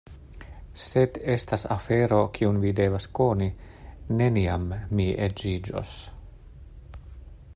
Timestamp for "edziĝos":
5.29-5.93